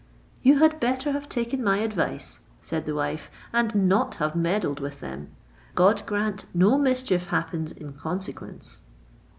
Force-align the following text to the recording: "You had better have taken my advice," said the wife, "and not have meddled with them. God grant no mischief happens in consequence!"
"You 0.41 0.57
had 0.57 0.79
better 0.79 1.11
have 1.11 1.29
taken 1.29 1.63
my 1.63 1.77
advice," 1.77 2.39
said 2.59 2.87
the 2.87 2.95
wife, 2.95 3.29
"and 3.53 3.87
not 3.87 4.15
have 4.15 4.35
meddled 4.35 4.79
with 4.79 4.99
them. 4.99 5.29
God 5.75 6.01
grant 6.07 6.45
no 6.55 6.75
mischief 6.79 7.27
happens 7.27 7.71
in 7.71 7.93
consequence!" 7.93 8.81